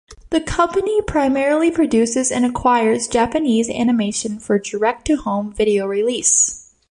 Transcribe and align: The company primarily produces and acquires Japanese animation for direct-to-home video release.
The 0.31 0.41
company 0.41 0.99
primarily 1.03 1.69
produces 1.69 2.31
and 2.31 2.43
acquires 2.43 3.07
Japanese 3.07 3.69
animation 3.69 4.39
for 4.39 4.57
direct-to-home 4.57 5.53
video 5.53 5.85
release. 5.85 6.71